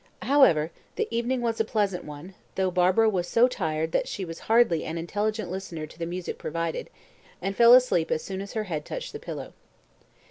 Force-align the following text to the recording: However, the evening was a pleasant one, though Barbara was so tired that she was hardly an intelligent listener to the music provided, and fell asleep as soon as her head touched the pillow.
However, 0.23 0.71
the 0.95 1.07
evening 1.15 1.41
was 1.41 1.59
a 1.59 1.63
pleasant 1.63 2.03
one, 2.03 2.33
though 2.55 2.71
Barbara 2.71 3.07
was 3.07 3.27
so 3.27 3.47
tired 3.47 3.91
that 3.91 4.07
she 4.07 4.25
was 4.25 4.39
hardly 4.49 4.83
an 4.83 4.97
intelligent 4.97 5.51
listener 5.51 5.85
to 5.85 5.99
the 5.99 6.07
music 6.07 6.39
provided, 6.39 6.89
and 7.39 7.55
fell 7.55 7.75
asleep 7.75 8.09
as 8.09 8.23
soon 8.23 8.41
as 8.41 8.53
her 8.53 8.63
head 8.63 8.83
touched 8.83 9.13
the 9.13 9.19
pillow. 9.19 9.53